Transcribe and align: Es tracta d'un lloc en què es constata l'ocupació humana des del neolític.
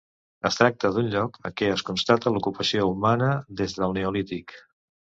Es 0.49 0.55
tracta 0.59 0.89
d'un 0.95 1.11
lloc 1.15 1.37
en 1.51 1.53
què 1.61 1.69
es 1.75 1.85
constata 1.91 2.35
l'ocupació 2.39 2.91
humana 2.95 3.31
des 3.63 3.81
del 3.83 3.99
neolític. 4.03 4.61